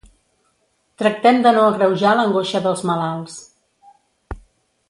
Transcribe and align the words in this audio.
Tractem 1.01 1.43
de 1.43 1.51
no 1.57 1.67
agreujar 1.73 2.15
l’angoixa 2.21 2.65
dels 2.65 2.83
malalts. 2.93 3.39